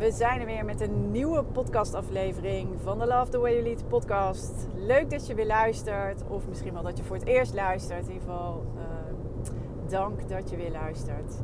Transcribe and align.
we 0.00 0.10
zijn 0.10 0.40
er 0.40 0.46
weer 0.46 0.64
met 0.64 0.80
een 0.80 1.10
nieuwe 1.10 1.42
podcastaflevering 1.42 2.68
van 2.82 2.98
de 2.98 3.06
Love 3.06 3.30
the 3.30 3.38
Way 3.38 3.52
You 3.52 3.62
Lead 3.62 3.88
podcast. 3.88 4.66
Leuk 4.74 5.10
dat 5.10 5.26
je 5.26 5.34
weer 5.34 5.46
luistert, 5.46 6.22
of 6.28 6.48
misschien 6.48 6.72
wel 6.72 6.82
dat 6.82 6.96
je 6.96 7.04
voor 7.04 7.16
het 7.16 7.26
eerst 7.26 7.54
luistert. 7.54 8.06
In 8.06 8.12
ieder 8.12 8.28
geval, 8.28 8.64
uh, 8.76 9.90
dank 9.90 10.28
dat 10.28 10.50
je 10.50 10.56
weer 10.56 10.70
luistert. 10.70 11.34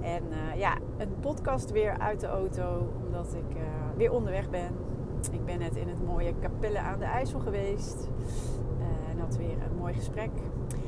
En 0.00 0.22
uh, 0.30 0.58
ja, 0.60 0.78
een 0.96 1.14
podcast 1.20 1.70
weer 1.70 1.98
uit 1.98 2.20
de 2.20 2.26
auto, 2.26 2.92
omdat 3.06 3.34
ik 3.34 3.56
uh, 3.56 3.62
weer 3.96 4.12
onderweg 4.12 4.50
ben. 4.50 4.70
Ik 5.30 5.44
ben 5.44 5.58
net 5.58 5.76
in 5.76 5.88
het 5.88 6.06
mooie 6.06 6.34
Capelle 6.40 6.78
aan 6.78 6.98
de 6.98 7.04
IJssel 7.04 7.40
geweest. 7.40 8.08
en 9.10 9.18
had 9.18 9.36
weer 9.36 9.56
een 9.70 9.76
mooi 9.78 9.94
gesprek. 9.94 10.30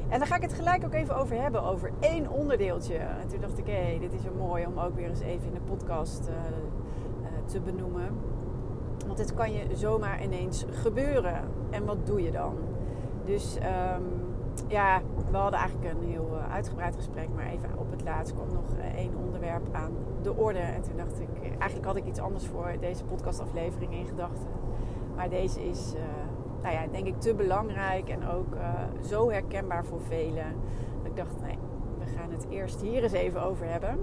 En 0.09 0.19
daar 0.19 0.29
ga 0.29 0.37
ik 0.37 0.43
het 0.43 0.53
gelijk 0.53 0.85
ook 0.85 0.95
even 0.95 1.17
over 1.17 1.41
hebben, 1.41 1.63
over 1.63 1.91
één 2.01 2.31
onderdeeltje. 2.31 2.97
En 2.97 3.29
toen 3.29 3.41
dacht 3.41 3.59
ik, 3.59 3.67
hé, 3.67 3.73
hey, 3.73 3.99
dit 3.99 4.13
is 4.13 4.25
een 4.25 4.37
mooi 4.37 4.67
om 4.67 4.79
ook 4.79 4.95
weer 4.95 5.09
eens 5.09 5.21
even 5.21 5.47
in 5.47 5.55
de 5.55 5.61
podcast 5.61 6.31
te 7.45 7.61
benoemen. 7.61 8.09
Want 9.07 9.17
dit 9.17 9.35
kan 9.35 9.53
je 9.53 9.77
zomaar 9.77 10.23
ineens 10.23 10.65
gebeuren. 10.71 11.41
En 11.71 11.85
wat 11.85 12.07
doe 12.07 12.23
je 12.23 12.31
dan? 12.31 12.55
Dus 13.25 13.57
um, 13.57 14.05
ja, 14.69 15.01
we 15.31 15.37
hadden 15.37 15.61
eigenlijk 15.61 15.95
een 15.95 16.09
heel 16.09 16.29
uh, 16.33 16.53
uitgebreid 16.53 16.97
gesprek. 16.97 17.29
Maar 17.35 17.47
even 17.47 17.79
op 17.79 17.91
het 17.91 18.05
laatst 18.05 18.35
kwam 18.35 18.53
nog 18.53 18.65
één 18.97 19.17
onderwerp 19.17 19.69
aan 19.73 19.93
de 20.23 20.35
orde. 20.37 20.59
En 20.59 20.83
toen 20.83 20.97
dacht 20.97 21.21
ik, 21.21 21.29
eigenlijk 21.59 21.85
had 21.85 21.97
ik 21.97 22.07
iets 22.07 22.21
anders 22.21 22.47
voor 22.47 22.75
deze 22.81 23.05
podcastaflevering 23.05 23.95
in 23.95 24.07
gedachten. 24.07 24.49
Maar 25.17 25.29
deze 25.29 25.69
is 25.69 25.93
nou 26.63 26.75
ja, 26.75 26.87
denk 26.91 27.07
ik 27.07 27.21
te 27.21 27.35
belangrijk 27.35 28.09
en 28.09 28.29
ook 28.29 28.57
zo 29.07 29.31
herkenbaar 29.31 29.85
voor 29.85 30.01
velen. 30.01 30.47
Dat 31.03 31.11
ik 31.11 31.17
dacht, 31.17 31.41
nee, 31.41 31.59
we 31.99 32.07
gaan 32.17 32.31
het 32.31 32.47
eerst 32.49 32.81
hier 32.81 33.03
eens 33.03 33.13
even 33.13 33.43
over 33.43 33.67
hebben. 33.67 33.99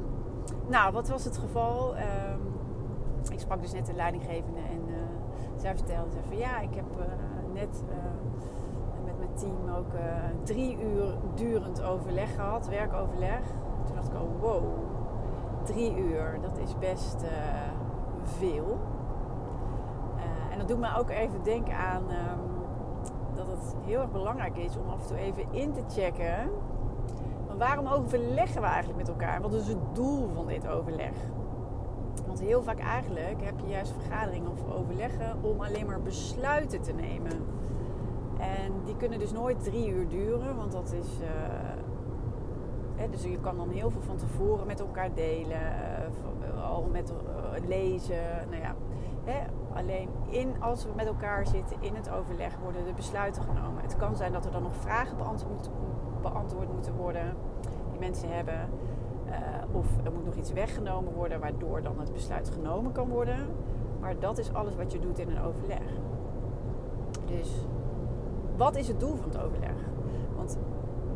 Nou, 0.68 0.94
wat 0.94 1.10
was 1.10 1.26
het 1.26 1.38
geval? 1.38 1.96
Uh, 1.96 2.02
ik 3.30 3.40
sprak 3.40 3.62
dus 3.62 3.74
net 3.74 3.86
de 3.86 3.94
leidinggevende 3.94 4.60
en 4.60 4.90
uh, 4.90 4.96
zij 5.56 5.76
vertelde 5.76 6.10
van 6.28 6.38
ja, 6.38 6.60
ik 6.60 6.76
heb 6.76 6.86
uh, 7.00 7.06
net 7.54 7.84
met 9.06 9.18
mijn 9.18 9.34
team 9.34 9.76
ook 9.78 9.92
drie 10.44 10.78
uur 10.80 11.18
durend 11.36 11.84
overleg 11.84 12.36
gehad, 12.36 12.68
werkoverleg. 12.68 13.42
Toen 13.86 13.96
dacht 13.96 14.08
ik, 14.08 14.14
oh 14.14 14.42
wow, 14.42 14.64
drie 15.64 15.98
uur, 15.98 16.38
dat 16.42 16.58
is 16.58 16.78
best 16.78 17.26
veel. 18.24 18.80
en 20.52 20.58
dat 20.58 20.68
doet 20.68 20.80
me 20.80 20.98
ook 20.98 21.10
even 21.10 21.44
denken 21.44 21.76
aan 21.76 22.04
um, 22.04 22.52
dat 23.36 23.48
het 23.48 23.76
heel 23.86 24.00
erg 24.00 24.12
belangrijk 24.12 24.58
is 24.58 24.78
om 24.78 24.90
af 24.90 25.02
en 25.02 25.08
toe 25.08 25.18
even 25.18 25.46
in 25.52 25.74
te 25.74 25.82
checken. 25.88 26.50
Waarom 27.58 27.88
overleggen 27.88 28.62
we 28.62 28.68
eigenlijk 28.68 28.98
met 28.98 29.08
elkaar? 29.08 29.42
Wat 29.42 29.54
is 29.54 29.68
het 29.68 29.96
doel 29.96 30.30
van 30.34 30.48
dit 30.48 30.68
overleg? 30.68 31.14
Want 32.28 32.40
heel 32.40 32.64
vaak 32.64 32.80
eigenlijk 32.80 33.44
heb 33.44 33.60
je 33.60 33.68
juist 33.68 33.92
vergaderingen 33.92 34.52
of 34.52 34.74
overleggen 34.74 35.38
om 35.42 35.62
alleen 35.62 35.86
maar 35.86 36.02
besluiten 36.02 36.82
te 36.82 36.94
nemen. 36.94 37.32
En 38.38 38.74
die 38.86 38.96
kunnen 38.98 39.20
dus 39.20 39.32
nooit 39.32 39.64
drie 39.64 39.90
uur 39.90 40.08
duren, 40.08 40.56
want 40.56 40.72
dat 40.72 40.94
is. 40.94 41.22
Uh, 41.22 41.28
hè, 42.96 43.10
dus 43.10 43.24
je 43.24 43.40
kan 43.40 43.58
dan 43.58 43.70
heel 43.70 43.92
veel 43.92 44.02
van 44.02 44.18
tevoren 44.18 44.68
met 44.68 44.80
elkaar 44.80 45.14
delen, 45.14 45.62
uh, 46.54 46.70
al 46.70 46.90
met 46.92 47.14
lezen. 47.68 48.48
Nou 48.50 48.62
ja, 48.62 48.76
hè, 49.24 49.40
Alleen 49.74 50.10
in, 50.30 50.54
als 50.60 50.86
we 50.86 50.92
met 50.96 51.06
elkaar 51.06 51.48
zitten 51.48 51.78
in 51.80 51.96
het 51.96 52.10
overleg 52.10 52.58
worden 52.64 52.86
de 52.86 52.94
besluiten 52.94 53.44
genomen. 53.44 53.82
Het 53.82 53.98
kan 53.98 54.16
zijn 54.16 54.32
dat 54.32 54.46
er 54.46 54.52
dan 54.52 54.62
nog 54.62 54.76
vragen 54.76 55.18
beantwoord 56.22 56.74
moeten 56.74 56.94
worden 56.96 57.36
die 57.92 58.00
mensen 58.00 58.30
hebben. 58.36 58.70
Uh, 59.32 59.38
of 59.72 59.86
er 60.04 60.12
moet 60.12 60.26
nog 60.26 60.36
iets 60.36 60.52
weggenomen 60.52 61.14
worden 61.14 61.40
waardoor 61.40 61.82
dan 61.82 62.00
het 62.00 62.14
besluit 62.14 62.50
genomen 62.50 62.92
kan 62.92 63.10
worden. 63.10 63.38
Maar 64.00 64.20
dat 64.20 64.38
is 64.38 64.54
alles 64.54 64.76
wat 64.76 64.92
je 64.92 65.00
doet 65.00 65.20
in 65.20 65.30
een 65.30 65.42
overleg. 65.42 65.84
Dus 67.26 67.66
wat 68.58 68.76
is 68.76 68.88
het 68.88 69.00
doel 69.00 69.16
van 69.16 69.30
het 69.30 69.42
overleg? 69.42 69.76
Want 70.36 70.58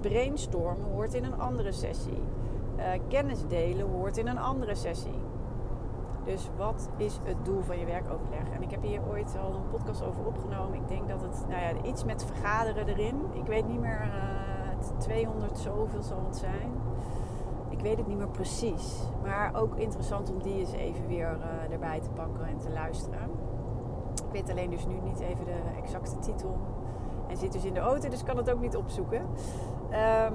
brainstormen 0.01 0.91
hoort 0.91 1.13
in 1.13 1.23
een 1.23 1.39
andere 1.39 1.71
sessie. 1.71 2.21
Uh, 2.77 2.83
kennis 3.07 3.47
delen 3.47 3.89
hoort 3.89 4.17
in 4.17 4.27
een 4.27 4.39
andere 4.39 4.75
sessie. 4.75 5.19
Dus 6.23 6.49
wat 6.57 6.89
is 6.97 7.19
het 7.23 7.45
doel 7.45 7.61
van 7.61 7.79
je 7.79 7.85
werkoverleg? 7.85 8.49
En 8.53 8.61
ik 8.61 8.71
heb 8.71 8.81
hier 8.81 9.01
ooit 9.09 9.37
al 9.43 9.53
een 9.53 9.67
podcast 9.67 10.03
over 10.03 10.25
opgenomen. 10.25 10.77
Ik 10.77 10.87
denk 10.87 11.07
dat 11.07 11.21
het, 11.21 11.45
nou 11.49 11.61
ja, 11.61 11.83
iets 11.83 12.03
met 12.03 12.25
vergaderen 12.25 12.87
erin. 12.87 13.21
Ik 13.33 13.45
weet 13.45 13.67
niet 13.67 13.79
meer, 13.79 14.01
uh, 14.01 14.97
200 14.97 15.57
zoveel 15.57 16.03
zal 16.03 16.25
het 16.25 16.35
zijn. 16.35 16.71
Weet 17.85 17.97
het 17.97 18.07
niet 18.07 18.17
meer 18.17 18.27
precies. 18.27 18.99
Maar 19.23 19.51
ook 19.55 19.75
interessant 19.75 20.31
om 20.31 20.41
die 20.41 20.59
eens 20.59 20.71
even 20.71 21.07
weer 21.07 21.37
uh, 21.37 21.73
erbij 21.73 21.99
te 21.99 22.09
pakken 22.09 22.47
en 22.47 22.57
te 22.57 22.69
luisteren. 22.69 23.29
Ik 24.13 24.31
weet 24.31 24.49
alleen 24.49 24.69
dus 24.69 24.85
nu 24.85 24.93
niet 25.03 25.19
even 25.19 25.45
de 25.45 25.59
exacte 25.81 26.19
titel. 26.19 26.57
En 27.27 27.37
zit 27.37 27.51
dus 27.51 27.65
in 27.65 27.73
de 27.73 27.79
auto, 27.79 28.09
dus 28.09 28.23
kan 28.23 28.37
het 28.37 28.51
ook 28.51 28.59
niet 28.59 28.75
opzoeken. 28.75 29.21
Um, 29.21 30.33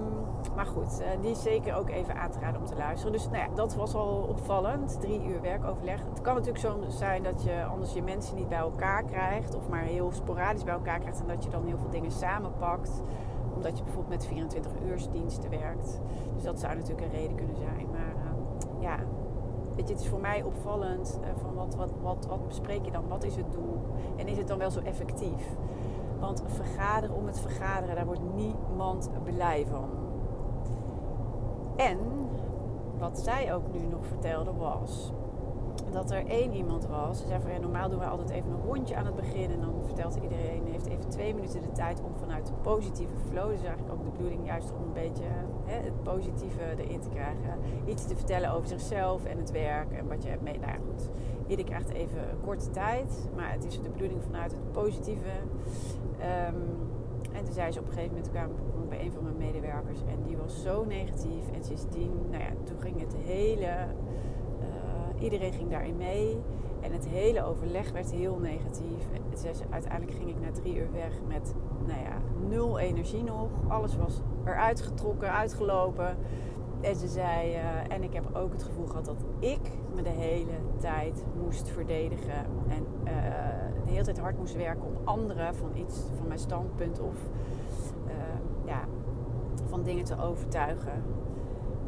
maar 0.57 0.67
goed, 0.67 1.01
uh, 1.01 1.07
die 1.21 1.31
is 1.31 1.43
zeker 1.43 1.77
ook 1.77 1.89
even 1.89 2.17
aan 2.17 2.31
te 2.31 2.39
raden 2.39 2.61
om 2.61 2.67
te 2.67 2.77
luisteren. 2.77 3.13
Dus 3.13 3.29
nou 3.29 3.37
ja, 3.37 3.49
dat 3.55 3.75
was 3.75 3.95
al 3.95 4.27
opvallend. 4.29 5.01
Drie 5.01 5.25
uur 5.25 5.41
werkoverleg. 5.41 6.01
Het 6.09 6.21
kan 6.21 6.35
natuurlijk 6.35 6.65
zo 6.65 6.79
zijn 6.89 7.23
dat 7.23 7.43
je 7.43 7.65
anders 7.65 7.93
je 7.93 8.03
mensen 8.03 8.37
niet 8.37 8.49
bij 8.49 8.59
elkaar 8.59 9.05
krijgt. 9.05 9.55
Of 9.55 9.69
maar 9.69 9.83
heel 9.83 10.13
sporadisch 10.13 10.65
bij 10.65 10.75
elkaar 10.75 10.99
krijgt. 10.99 11.21
En 11.21 11.27
dat 11.27 11.45
je 11.45 11.51
dan 11.51 11.67
heel 11.67 11.79
veel 11.79 11.91
dingen 11.91 12.11
samenpakt. 12.11 13.03
Omdat 13.61 13.79
je 13.79 13.85
bijvoorbeeld 13.85 14.15
met 14.19 14.27
24 14.27 14.73
uursdiensten 14.87 15.51
werkt. 15.51 16.01
Dus 16.35 16.43
dat 16.43 16.61
zou 16.61 16.75
natuurlijk 16.75 17.07
een 17.07 17.19
reden 17.19 17.37
kunnen 17.37 17.57
zijn. 17.57 17.87
Maar 17.91 18.15
uh, 18.17 18.83
ja, 18.83 18.97
weet 19.75 19.89
je, 19.89 19.95
het 19.95 20.03
is 20.03 20.09
voor 20.09 20.21
mij 20.21 20.43
opvallend. 20.43 21.19
Uh, 21.21 21.29
van 21.43 21.55
wat, 21.55 21.75
wat, 21.75 21.91
wat, 22.03 22.27
wat 22.27 22.47
bespreek 22.47 22.85
je 22.85 22.91
dan? 22.91 23.09
Wat 23.09 23.25
is 23.25 23.37
het 23.37 23.53
doel? 23.53 23.79
En 24.17 24.29
is 24.29 24.39
het 24.39 24.49
dan 24.49 24.59
wel 24.59 24.71
zo 24.71 24.81
effectief? 24.81 25.57
Want 26.21 26.43
vergaderen 26.47 27.17
om 27.17 27.27
het 27.27 27.41
vergaderen, 27.41 27.95
daar 27.95 28.07
wordt 28.07 28.35
niemand 28.35 29.11
blij 29.25 29.67
van. 29.67 29.89
En 31.77 31.99
wat 32.99 33.19
zij 33.19 33.55
ook 33.55 33.73
nu 33.73 33.87
nog 33.87 34.07
vertelde 34.07 34.53
was 34.53 35.13
dat 35.91 36.11
er 36.11 36.27
één 36.27 36.53
iemand 36.53 36.87
was. 36.87 37.21
Ze 37.21 37.27
zei 37.27 37.41
van 37.41 37.53
ja, 37.53 37.59
normaal 37.59 37.89
doen 37.89 37.99
we 37.99 38.05
altijd 38.05 38.31
even 38.31 38.51
een 38.51 38.63
rondje 38.63 38.97
aan 38.97 39.07
het 39.07 39.15
begin. 39.15 39.51
En 39.51 39.61
dan 39.61 39.75
vertelt 39.85 40.19
iedereen, 40.23 40.67
heeft 40.67 40.87
even 40.87 41.09
twee 41.09 41.35
minuten 41.35 41.63
de 41.63 41.73
tijd 41.73 42.03
om 42.03 42.17
vanuit 42.17 42.47
de 42.47 42.53
positieve 42.53 43.17
flow. 43.29 43.51
Dus 43.51 43.63
eigenlijk 43.63 43.93
ook 43.93 44.05
de 44.05 44.11
bedoeling 44.11 44.47
juist 44.47 44.73
om 44.73 44.83
een 44.83 44.93
beetje 44.93 45.25
hè, 45.65 45.85
het 45.85 46.03
positieve 46.03 46.63
erin 46.77 47.01
te 47.01 47.09
krijgen. 47.09 47.59
Iets 47.87 48.07
te 48.07 48.17
vertellen 48.17 48.53
over 48.53 48.69
zichzelf 48.69 49.25
en 49.25 49.39
het 49.39 49.51
werk 49.51 49.93
en 49.93 50.09
wat 50.09 50.23
je 50.23 50.29
hebt 50.29 50.43
mee. 50.43 50.59
Nou 50.59 50.73
ja, 50.73 50.79
goed. 50.79 51.09
Ieder 51.47 51.65
krijgt 51.65 51.91
even 51.91 52.23
korte 52.45 52.71
tijd. 52.71 53.29
Maar 53.37 53.53
het 53.53 53.65
is 53.65 53.83
de 53.83 53.91
bedoeling 53.91 54.23
vanuit 54.23 54.53
het 54.53 54.73
positieve. 54.73 55.31
Um, 56.49 56.89
en 57.33 57.45
toen 57.45 57.55
zei 57.55 57.73
ze 57.73 57.79
op 57.79 57.87
een 57.87 57.93
gegeven 57.93 58.17
moment, 58.17 58.31
kwam 58.31 58.89
bij 58.89 59.01
een 59.05 59.13
van 59.13 59.23
mijn 59.23 59.37
medewerkers 59.37 60.01
en 60.01 60.23
die 60.27 60.37
was 60.37 60.63
zo 60.63 60.85
negatief. 60.85 61.51
En 61.55 61.65
sindsdien, 61.65 62.13
nou 62.31 62.43
ja, 62.43 62.51
toen 62.65 62.81
ging 62.81 63.01
het 63.01 63.15
hele, 63.17 63.87
iedereen 65.21 65.53
ging 65.53 65.71
daarin 65.71 65.97
mee. 65.97 66.39
En 66.81 66.93
het 66.93 67.09
hele 67.09 67.45
overleg 67.45 67.93
werd 67.93 68.11
heel 68.11 68.39
negatief. 68.39 69.09
Uiteindelijk 69.71 70.17
ging 70.17 70.29
ik 70.29 70.41
na 70.41 70.51
drie 70.51 70.77
uur 70.77 70.93
weg 70.93 71.13
met, 71.29 71.55
nou 71.87 72.01
ja, 72.01 72.17
nul 72.49 72.79
energie 72.79 73.23
nog. 73.23 73.49
Alles 73.69 73.97
was 73.97 74.21
eruit 74.45 74.81
getrokken, 74.81 75.33
uitgelopen. 75.33 76.17
En 76.81 76.97
ze 76.97 77.09
zei, 77.09 77.55
uh, 77.55 77.61
en 77.89 78.03
ik 78.03 78.13
heb 78.13 78.37
ook 78.37 78.53
het 78.53 78.63
gevoel 78.63 78.87
gehad 78.87 79.05
dat 79.05 79.25
ik 79.39 79.71
me 79.95 80.03
de 80.03 80.09
hele 80.09 80.53
tijd 80.79 81.25
moest 81.43 81.69
verdedigen. 81.69 82.47
En 82.69 82.87
uh, 83.05 83.13
de 83.85 83.91
hele 83.91 84.05
tijd 84.05 84.19
hard 84.19 84.39
moest 84.39 84.57
werken 84.57 84.87
om 84.87 84.97
anderen 85.05 85.55
van 85.55 85.71
iets, 85.77 86.01
van 86.17 86.27
mijn 86.27 86.39
standpunt 86.39 87.01
of 87.01 87.17
uh, 88.07 88.13
ja, 88.67 88.85
van 89.69 89.83
dingen 89.83 90.05
te 90.05 90.23
overtuigen. 90.23 91.03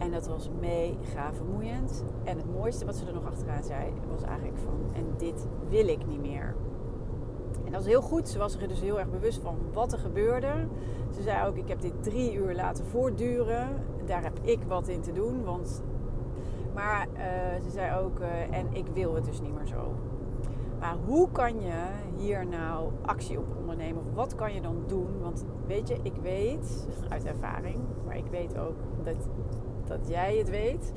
En 0.02 0.10
dat 0.10 0.26
was 0.26 0.50
mega 0.60 1.32
vermoeiend. 1.32 2.04
En 2.24 2.36
het 2.36 2.52
mooiste 2.52 2.84
wat 2.84 2.96
ze 2.96 3.06
er 3.06 3.12
nog 3.12 3.26
achteraan 3.26 3.62
zei, 3.62 3.92
was 4.10 4.22
eigenlijk 4.22 4.58
van... 4.58 4.80
En 4.92 5.04
dit 5.16 5.46
wil 5.68 5.88
ik 5.88 6.06
niet 6.06 6.20
meer. 6.20 6.54
En 7.64 7.72
dat 7.72 7.80
is 7.80 7.86
heel 7.86 8.02
goed. 8.02 8.28
Ze 8.28 8.38
was 8.38 8.56
er 8.56 8.68
dus 8.68 8.80
heel 8.80 8.98
erg 8.98 9.10
bewust 9.10 9.40
van 9.42 9.56
wat 9.72 9.92
er 9.92 9.98
gebeurde. 9.98 10.66
Ze 11.14 11.22
zei 11.22 11.46
ook, 11.46 11.56
ik 11.56 11.68
heb 11.68 11.80
dit 11.80 12.02
drie 12.02 12.34
uur 12.34 12.54
laten 12.54 12.84
voortduren. 12.84 13.68
Daar 14.04 14.22
heb 14.22 14.38
ik 14.42 14.62
wat 14.68 14.88
in 14.88 15.00
te 15.00 15.12
doen. 15.12 15.44
Want... 15.44 15.82
Maar 16.74 17.08
uh, 17.12 17.20
ze 17.62 17.70
zei 17.70 18.00
ook, 18.00 18.20
uh, 18.20 18.56
en 18.58 18.66
ik 18.72 18.86
wil 18.94 19.14
het 19.14 19.24
dus 19.24 19.40
niet 19.40 19.54
meer 19.54 19.66
zo. 19.66 19.94
Maar 20.80 20.96
hoe 21.06 21.28
kan 21.32 21.60
je 21.60 21.72
hier 22.16 22.46
nou 22.46 22.90
actie 23.02 23.38
op 23.38 23.46
ondernemen? 23.58 24.02
Of 24.02 24.14
wat 24.14 24.34
kan 24.34 24.54
je 24.54 24.60
dan 24.60 24.76
doen? 24.86 25.20
Want 25.20 25.44
weet 25.66 25.88
je, 25.88 25.98
ik 26.02 26.14
weet 26.22 26.86
uit 27.08 27.24
ervaring, 27.24 27.78
maar 28.06 28.16
ik 28.16 28.26
weet 28.30 28.58
ook 28.58 28.76
dat, 29.04 29.28
dat 29.86 30.08
jij 30.08 30.36
het 30.36 30.50
weet, 30.50 30.92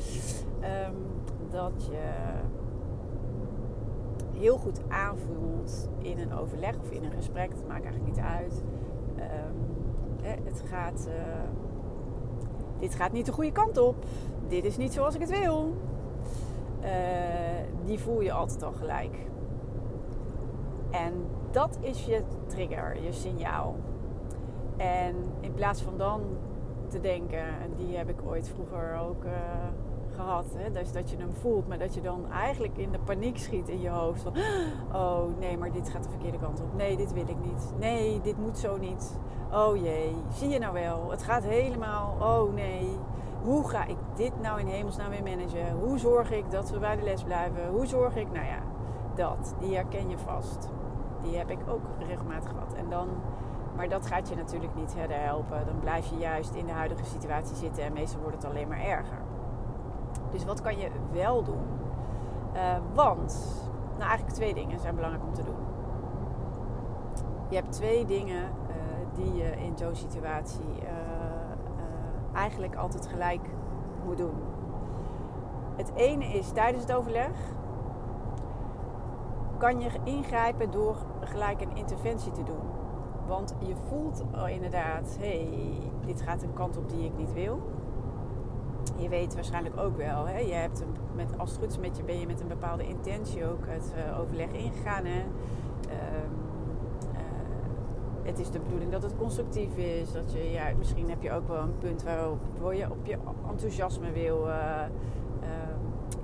um, 0.62 0.96
dat 1.50 1.88
je 1.92 2.34
heel 4.40 4.58
goed 4.58 4.82
aanvoelt 4.88 5.90
in 5.98 6.20
een 6.20 6.34
overleg 6.34 6.76
of 6.80 6.92
in 6.92 7.04
een 7.04 7.12
gesprek. 7.12 7.50
Dat 7.50 7.68
maakt 7.68 7.84
eigenlijk 7.84 8.16
niet 8.16 8.26
uit. 8.26 8.64
Um, 9.18 9.74
het 10.44 10.64
gaat, 10.66 11.08
uh, 11.08 11.14
dit 12.80 12.96
gaat 12.96 13.12
niet 13.12 13.26
de 13.26 13.32
goede 13.32 13.52
kant 13.52 13.78
op. 13.78 13.96
Dit 14.48 14.66
is 14.66 14.78
niet 14.78 14.94
zoals 14.94 15.16
ik 15.16 15.22
het 15.22 15.40
wil. 15.40 15.74
Uh, 16.84 16.90
die 17.86 18.00
voel 18.00 18.22
je 18.22 18.32
altijd 18.32 18.64
al 18.64 18.72
gelijk. 18.72 19.18
En 20.92 21.14
dat 21.52 21.78
is 21.82 22.06
je 22.06 22.22
trigger, 22.48 23.02
je 23.04 23.12
signaal. 23.12 23.76
En 24.78 25.16
in 25.40 25.54
plaats 25.54 25.82
van 25.82 25.98
dan 25.98 26.22
te 26.90 27.00
denken, 27.00 27.40
en 27.40 27.74
die 27.78 27.98
heb 27.98 28.10
ik 28.10 28.20
ooit 28.26 28.50
vroeger 28.50 29.00
ook 29.00 29.24
uh, 29.24 29.32
gehad, 30.16 30.46
hè, 30.58 30.72
dus 30.72 30.92
dat 30.92 31.10
je 31.10 31.18
hem 31.18 31.34
voelt, 31.34 31.68
maar 31.68 31.78
dat 31.78 31.94
je 31.94 32.02
dan 32.02 32.32
eigenlijk 32.32 32.78
in 32.78 32.92
de 32.92 33.00
paniek 33.00 33.38
schiet 33.38 33.70
in 33.70 33.82
je 33.82 33.90
hoofd. 33.90 34.22
Van, 34.22 34.34
oh 34.94 35.38
nee, 35.40 35.58
maar 35.58 35.72
dit 35.72 35.90
gaat 35.90 36.04
de 36.04 36.10
verkeerde 36.10 36.38
kant 36.38 36.62
op. 36.62 36.76
Nee, 36.76 36.98
dit 36.98 37.14
wil 37.14 37.28
ik 37.28 37.40
niet. 37.44 37.74
Nee, 37.80 38.22
dit 38.22 38.38
moet 38.38 38.58
zo 38.58 38.78
niet. 38.78 39.20
Oh 39.54 39.76
jee, 39.76 40.16
zie 40.30 40.50
je 40.50 40.60
nou 40.60 40.74
wel? 40.74 41.12
Het 41.12 41.24
gaat 41.24 41.44
helemaal. 41.44 42.16
Oh 42.20 42.54
nee. 42.54 42.98
Hoe 43.44 43.70
ga 43.70 43.86
ik 43.86 43.98
dit 44.16 44.42
nou 44.42 44.60
in 44.60 44.68
hemelsnaam 44.68 45.10
weer 45.10 45.24
managen? 45.24 45.78
Hoe 45.80 45.98
zorg 45.98 46.32
ik 46.32 46.52
dat 46.52 46.70
we 46.70 46.80
bij 46.80 46.96
de 46.96 47.04
les 47.04 47.24
blijven? 47.24 47.70
Hoe 47.70 47.86
zorg 47.86 48.16
ik, 48.16 48.32
nou 48.32 48.46
ja, 48.46 48.60
dat, 49.16 49.56
die 49.60 49.76
herken 49.76 50.10
je 50.10 50.18
vast. 50.18 50.70
Die 51.22 51.38
heb 51.38 51.50
ik 51.50 51.60
ook 51.68 51.82
regelmatig 52.08 52.50
gehad. 52.50 52.74
En 52.74 52.90
dan, 52.90 53.08
maar 53.76 53.90
dat 53.90 54.08
gaat 54.08 54.30
je 54.30 54.36
natuurlijk 54.36 54.76
niet 54.76 54.92
verder 54.92 55.20
helpen. 55.20 55.66
Dan 55.66 55.80
blijf 55.80 56.10
je 56.10 56.18
juist 56.18 56.54
in 56.54 56.66
de 56.66 56.72
huidige 56.72 57.06
situatie 57.06 57.56
zitten 57.56 57.84
en 57.84 57.94
meestal 57.94 58.22
wordt 58.22 58.36
het 58.36 58.46
alleen 58.46 58.68
maar 58.68 58.80
erger. 58.80 59.22
Dus 60.32 60.46
wat 60.46 60.62
kan 60.62 60.78
je 60.78 60.90
wel 61.12 61.44
doen? 61.44 61.64
Uh, 62.56 62.76
want, 62.94 63.62
nou 63.98 64.10
eigenlijk 64.10 64.38
twee 64.38 64.54
dingen 64.54 64.80
zijn 64.80 64.96
belangrijk 64.96 65.26
om 65.26 65.34
te 65.34 65.44
doen. 65.44 65.56
Je 67.50 67.56
hebt 67.56 67.72
twee 67.72 68.06
dingen 68.06 68.44
uh, 68.44 68.76
die 69.14 69.36
je 69.36 69.52
in 69.52 69.78
zo'n 69.78 69.96
situatie 69.96 70.82
uh, 70.84 70.90
eigenlijk 72.34 72.76
altijd 72.76 73.08
gelijk 73.08 73.50
moet 74.06 74.18
doen. 74.18 74.36
Het 75.76 75.92
ene 75.96 76.26
is 76.26 76.52
tijdens 76.52 76.84
het 76.84 76.94
overleg 76.94 77.32
kan 79.58 79.82
je 79.82 79.90
ingrijpen 80.04 80.72
door 80.72 80.96
gelijk 81.20 81.62
een 81.62 81.76
interventie 81.76 82.32
te 82.32 82.44
doen. 82.44 82.75
Want 83.28 83.56
je 83.60 83.76
voelt 83.88 84.24
inderdaad, 84.48 85.18
hey, 85.20 85.50
dit 86.06 86.22
gaat 86.22 86.44
een 86.44 86.54
kant 86.54 86.78
op 86.78 86.90
die 86.90 87.06
ik 87.06 87.18
niet 87.18 87.34
wil. 87.34 87.62
Je 88.98 89.10
weet 89.10 89.34
waarschijnlijk 89.34 89.80
ook 89.80 89.98
wel, 89.98 90.28
hè? 90.28 90.38
je 90.38 90.54
hebt 90.54 90.84
met, 91.16 91.38
als 91.38 91.50
het 91.50 91.60
goed 91.60 91.72
is 91.72 91.78
met 91.78 91.98
je, 91.98 92.04
ben 92.04 92.20
je 92.20 92.28
met 92.28 92.42
een 92.42 92.48
bepaalde 92.48 92.88
intentie 92.88 93.46
ook 93.46 93.66
het 93.68 93.94
uh, 93.98 94.20
overleg 94.20 94.52
ingegaan. 94.52 95.06
Hè? 95.06 95.20
Um, 95.20 96.32
uh, 97.12 97.20
het 98.24 98.40
is 98.40 98.52
de 98.52 98.60
bedoeling 98.60 98.92
dat 98.92 99.04
het 99.04 99.16
constructief 99.16 99.78
is. 99.78 100.12
Dat 100.12 100.32
je, 100.34 100.52
ja, 100.52 100.64
misschien 100.78 101.10
heb 101.10 101.22
je 101.22 101.32
ook 101.32 101.48
wel 101.48 101.62
een 101.62 101.78
punt 101.78 102.04
waarop 102.04 102.74
je 102.74 102.92
op 102.92 103.06
je 103.06 103.18
enthousiasme 103.50 104.12
wil 104.12 104.48
uh, 104.48 104.82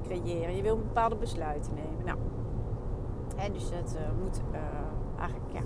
creëren. 0.03 0.55
Je 0.55 0.61
wil 0.61 0.77
bepaalde 0.77 1.15
besluiten 1.15 1.73
nemen. 1.73 2.05
Nou, 2.05 2.17
Hè, 3.35 3.51
dus 3.51 3.69
het 3.73 3.97
moet 4.23 4.41
eigenlijk 5.19 5.51
ja, 5.51 5.61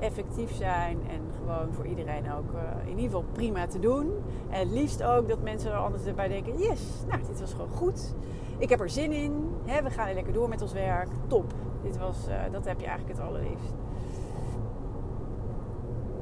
effectief 0.00 0.54
zijn 0.54 0.98
en 1.08 1.20
gewoon 1.38 1.72
voor 1.72 1.86
iedereen 1.86 2.32
ook 2.32 2.52
uh, 2.52 2.60
in 2.82 2.88
ieder 2.88 3.04
geval 3.04 3.24
prima 3.32 3.66
te 3.66 3.78
doen. 3.78 4.12
En 4.50 4.58
het 4.58 4.70
liefst 4.70 5.02
ook 5.02 5.28
dat 5.28 5.42
mensen 5.42 5.72
er 5.72 5.78
anders 5.78 6.14
bij 6.14 6.28
denken: 6.28 6.58
yes, 6.58 7.04
nou, 7.08 7.22
dit 7.26 7.40
was 7.40 7.52
gewoon 7.52 7.70
goed. 7.70 8.14
Ik 8.58 8.68
heb 8.68 8.80
er 8.80 8.90
zin 8.90 9.12
in. 9.12 9.54
Hè, 9.64 9.82
we 9.82 9.90
gaan 9.90 10.14
lekker 10.14 10.32
door 10.32 10.48
met 10.48 10.62
ons 10.62 10.72
werk. 10.72 11.08
Top. 11.26 11.54
Dit 11.82 11.98
was, 11.98 12.26
dat 12.52 12.64
heb 12.64 12.80
je 12.80 12.86
eigenlijk 12.86 13.18
het 13.18 13.28
allerliefst. 13.28 13.74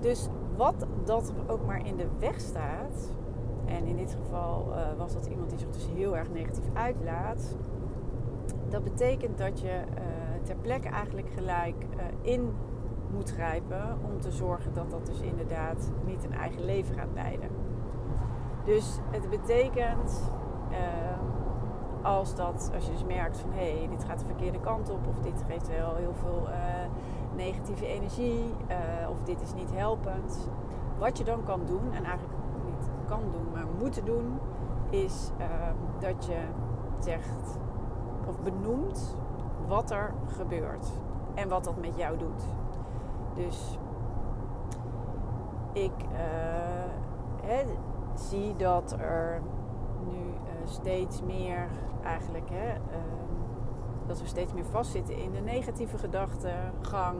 Dus 0.00 0.28
wat 0.56 0.86
dat 1.04 1.32
ook 1.46 1.66
maar 1.66 1.86
in 1.86 1.96
de 1.96 2.06
weg 2.18 2.40
staat. 2.40 3.14
En 3.64 3.86
in 3.86 3.96
dit 3.96 4.16
geval 4.22 4.74
was 4.96 5.12
dat 5.12 5.26
iemand 5.26 5.50
die 5.50 5.58
zich 5.58 5.70
dus 5.70 5.88
heel 5.94 6.16
erg 6.16 6.30
negatief 6.30 6.64
uitlaat. 6.72 7.56
Dat 8.68 8.84
betekent 8.84 9.38
dat 9.38 9.60
je 9.60 9.80
ter 10.42 10.56
plekke 10.56 10.88
eigenlijk 10.88 11.28
gelijk 11.34 11.86
in 12.20 12.52
moet 13.12 13.30
grijpen 13.30 13.98
om 14.04 14.20
te 14.20 14.30
zorgen 14.30 14.74
dat 14.74 14.90
dat 14.90 15.06
dus 15.06 15.20
inderdaad 15.20 15.90
niet 16.04 16.24
een 16.24 16.34
eigen 16.34 16.64
leven 16.64 16.94
gaat 16.94 17.12
leiden. 17.14 17.48
Dus 18.64 18.98
het 19.10 19.30
betekent 19.30 20.32
uh, 20.70 20.76
als, 22.02 22.34
dat, 22.34 22.70
als 22.74 22.86
je 22.86 22.92
dus 22.92 23.04
merkt 23.04 23.38
van 23.38 23.50
hé, 23.52 23.78
hey, 23.78 23.88
dit 23.88 24.04
gaat 24.04 24.18
de 24.18 24.26
verkeerde 24.26 24.60
kant 24.60 24.90
op 24.90 25.06
of 25.08 25.20
dit 25.20 25.42
geeft 25.46 25.68
wel 25.68 25.94
heel 25.94 26.14
veel 26.14 26.42
uh, 26.48 26.54
negatieve 27.36 27.86
energie 27.86 28.54
of 29.10 29.22
dit 29.22 29.40
is 29.40 29.54
niet 29.54 29.72
helpend. 29.72 30.50
Wat 30.98 31.18
je 31.18 31.24
dan 31.24 31.42
kan 31.44 31.60
doen, 31.66 31.92
en 31.92 32.04
eigenlijk 32.04 32.34
niet 32.64 32.88
kan 33.06 33.20
doen, 33.32 33.46
maar 33.52 33.66
moet 33.78 34.06
doen, 34.06 34.38
is 34.90 35.30
dat 35.98 36.26
je 36.26 36.38
zegt 36.98 37.58
of 38.26 38.40
benoemt 38.40 39.16
wat 39.66 39.90
er 39.90 40.14
gebeurt 40.26 40.88
en 41.34 41.48
wat 41.48 41.64
dat 41.64 41.76
met 41.80 41.96
jou 41.96 42.18
doet. 42.18 42.42
Dus 43.36 43.78
ik 45.72 45.92
uh, 46.12 47.72
zie 48.14 48.56
dat 48.56 48.96
er 48.98 49.42
nu 50.08 50.16
uh, 50.16 50.66
steeds 50.66 51.22
meer 51.22 51.68
eigenlijk, 52.02 52.50
hè, 52.50 52.74
uh, 52.74 52.96
dat 54.06 54.20
we 54.20 54.26
steeds 54.26 54.52
meer 54.52 54.64
vastzitten 54.64 55.16
in 55.16 55.32
de 55.32 55.40
negatieve 55.40 55.98
gedachtegang. 55.98 57.18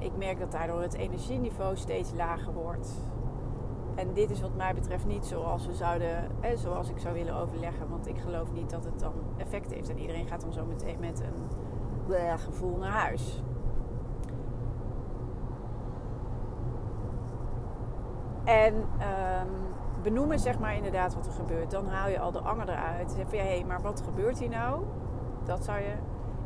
ik 0.00 0.16
merk 0.16 0.38
dat 0.38 0.52
daardoor 0.52 0.80
het 0.80 0.94
energieniveau 0.94 1.76
steeds 1.76 2.12
lager 2.14 2.52
wordt. 2.52 2.94
En 3.98 4.12
dit 4.12 4.30
is 4.30 4.40
wat 4.40 4.54
mij 4.54 4.74
betreft 4.74 5.06
niet 5.06 5.26
zoals 5.26 5.66
we 5.66 5.74
zouden, 5.74 6.30
eh, 6.40 6.56
zoals 6.56 6.88
ik 6.88 6.98
zou 6.98 7.14
willen 7.14 7.34
overleggen. 7.34 7.88
Want 7.88 8.06
ik 8.06 8.18
geloof 8.18 8.52
niet 8.52 8.70
dat 8.70 8.84
het 8.84 8.98
dan 8.98 9.12
effect 9.36 9.72
heeft. 9.72 9.90
En 9.90 9.98
iedereen 9.98 10.26
gaat 10.26 10.40
dan 10.40 10.52
zo 10.52 10.64
meteen 10.66 11.00
met 11.00 11.20
een 11.20 12.38
gevoel 12.38 12.76
naar 12.76 12.92
huis. 12.92 13.42
En 18.48 18.74
um, 18.74 19.48
benoemen 20.02 20.38
zeg 20.38 20.58
maar 20.58 20.76
inderdaad 20.76 21.14
wat 21.14 21.26
er 21.26 21.32
gebeurt. 21.32 21.70
Dan 21.70 21.86
haal 21.86 22.08
je 22.08 22.20
al 22.20 22.32
de 22.32 22.40
anger 22.40 22.68
eruit. 22.68 23.12
Zeg 23.12 23.28
van 23.28 23.38
hé, 23.38 23.44
hey, 23.44 23.64
maar 23.64 23.80
wat 23.80 24.02
gebeurt 24.04 24.38
hier 24.38 24.48
nou? 24.48 24.82
Dat 25.44 25.64
zou 25.64 25.78
je... 25.78 25.92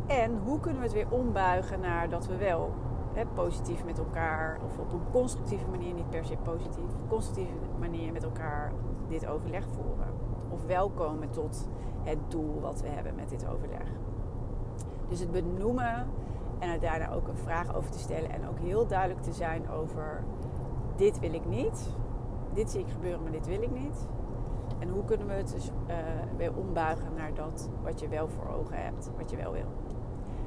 En 0.06 0.38
hoe 0.44 0.60
kunnen 0.60 0.80
we 0.80 0.86
het 0.86 0.96
weer 0.96 1.10
ombuigen 1.10 1.80
naar 1.80 2.08
dat 2.08 2.26
we 2.26 2.36
wel 2.36 2.72
hè, 3.12 3.26
positief 3.26 3.84
met 3.84 3.98
elkaar, 3.98 4.58
of 4.64 4.78
op 4.78 4.92
een 4.92 5.10
constructieve 5.10 5.68
manier, 5.70 5.94
niet 5.94 6.10
per 6.10 6.24
se 6.24 6.36
positief, 6.36 6.90
constructieve 7.08 7.52
manier 7.78 8.12
met 8.12 8.24
elkaar 8.24 8.72
dit 9.08 9.26
overleg 9.26 9.64
voeren. 9.68 10.14
Of 10.48 10.66
welkomen 10.66 11.30
tot 11.30 11.68
het 12.02 12.18
doel 12.28 12.60
wat 12.60 12.80
we 12.80 12.88
hebben 12.88 13.14
met 13.14 13.28
dit 13.28 13.46
overleg. 13.48 13.88
Dus 15.08 15.20
het 15.20 15.30
benoemen 15.30 16.06
en 16.58 16.70
er 16.70 16.80
daarna 16.80 17.10
ook 17.10 17.28
een 17.28 17.36
vraag 17.36 17.74
over 17.74 17.90
te 17.90 17.98
stellen 17.98 18.30
en 18.30 18.48
ook 18.48 18.58
heel 18.58 18.86
duidelijk 18.86 19.22
te 19.22 19.32
zijn 19.32 19.70
over 19.70 20.24
dit 21.02 21.18
wil 21.18 21.32
ik 21.32 21.46
niet, 21.46 21.88
dit 22.54 22.70
zie 22.70 22.80
ik 22.80 22.88
gebeuren, 22.88 23.22
maar 23.22 23.32
dit 23.32 23.46
wil 23.46 23.62
ik 23.62 23.70
niet. 23.70 24.06
En 24.78 24.88
hoe 24.88 25.04
kunnen 25.04 25.26
we 25.26 25.32
het 25.32 25.52
dus 25.52 25.70
uh, 25.88 25.96
weer 26.36 26.56
ombuigen 26.56 27.14
naar 27.14 27.34
dat 27.34 27.70
wat 27.82 28.00
je 28.00 28.08
wel 28.08 28.28
voor 28.28 28.48
ogen 28.48 28.84
hebt, 28.84 29.10
wat 29.16 29.30
je 29.30 29.36
wel 29.36 29.52
wil. 29.52 29.72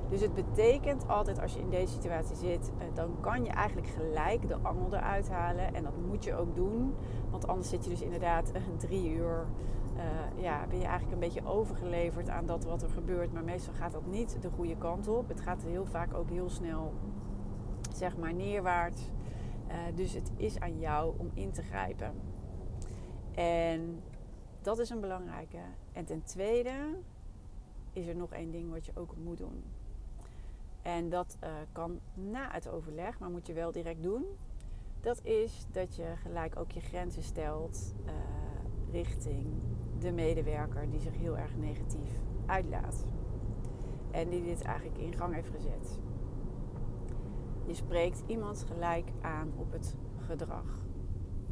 Dus 0.09 0.21
het 0.21 0.33
betekent 0.33 1.07
altijd 1.07 1.41
als 1.41 1.53
je 1.53 1.59
in 1.59 1.69
deze 1.69 1.93
situatie 1.93 2.35
zit, 2.35 2.71
eh, 2.77 2.85
dan 2.93 3.09
kan 3.19 3.43
je 3.43 3.49
eigenlijk 3.49 3.87
gelijk 3.87 4.47
de 4.47 4.57
angel 4.61 4.87
eruit 4.93 5.29
halen. 5.29 5.73
En 5.73 5.83
dat 5.83 5.93
moet 6.07 6.23
je 6.23 6.35
ook 6.35 6.55
doen. 6.55 6.93
Want 7.29 7.47
anders 7.47 7.69
zit 7.69 7.83
je 7.83 7.89
dus 7.89 8.01
inderdaad 8.01 8.51
drie 8.77 9.13
uur. 9.13 9.45
Uh, 9.95 10.43
ja, 10.43 10.65
ben 10.69 10.79
je 10.79 10.85
eigenlijk 10.85 11.13
een 11.13 11.27
beetje 11.27 11.47
overgeleverd 11.47 12.29
aan 12.29 12.45
dat 12.45 12.65
wat 12.65 12.81
er 12.81 12.89
gebeurt. 12.89 13.33
Maar 13.33 13.43
meestal 13.43 13.73
gaat 13.73 13.91
dat 13.91 14.05
niet 14.05 14.37
de 14.41 14.49
goede 14.49 14.77
kant 14.77 15.07
op. 15.07 15.27
Het 15.27 15.41
gaat 15.41 15.63
heel 15.63 15.85
vaak 15.85 16.13
ook 16.13 16.29
heel 16.29 16.49
snel, 16.49 16.93
zeg 17.91 18.17
maar, 18.17 18.33
neerwaarts. 18.33 19.11
Uh, 19.67 19.73
dus 19.95 20.13
het 20.13 20.31
is 20.35 20.59
aan 20.59 20.79
jou 20.79 21.13
om 21.17 21.31
in 21.33 21.51
te 21.51 21.63
grijpen. 21.63 22.13
En 23.35 24.01
dat 24.61 24.79
is 24.79 24.89
een 24.89 25.01
belangrijke. 25.01 25.59
En 25.91 26.05
ten 26.05 26.23
tweede 26.23 26.97
is 27.93 28.07
er 28.07 28.15
nog 28.15 28.31
één 28.31 28.51
ding 28.51 28.71
wat 28.71 28.85
je 28.85 28.91
ook 28.95 29.15
moet 29.23 29.37
doen. 29.37 29.63
En 30.81 31.09
dat 31.09 31.37
uh, 31.43 31.49
kan 31.71 31.99
na 32.13 32.51
het 32.51 32.69
overleg, 32.69 33.19
maar 33.19 33.29
moet 33.29 33.47
je 33.47 33.53
wel 33.53 33.71
direct 33.71 34.03
doen. 34.03 34.25
Dat 35.01 35.23
is 35.23 35.65
dat 35.71 35.95
je 35.95 36.13
gelijk 36.21 36.59
ook 36.59 36.71
je 36.71 36.79
grenzen 36.79 37.23
stelt 37.23 37.93
uh, 38.05 38.11
richting 38.91 39.45
de 39.99 40.11
medewerker 40.11 40.89
die 40.89 40.99
zich 40.99 41.17
heel 41.17 41.37
erg 41.37 41.55
negatief 41.55 42.09
uitlaat. 42.45 43.05
En 44.11 44.29
die 44.29 44.43
dit 44.43 44.61
eigenlijk 44.61 44.97
in 44.97 45.13
gang 45.13 45.33
heeft 45.33 45.49
gezet. 45.49 45.99
Je 47.67 47.73
spreekt 47.73 48.23
iemand 48.27 48.65
gelijk 48.67 49.09
aan 49.21 49.53
op 49.55 49.71
het 49.71 49.95
gedrag. 50.25 50.83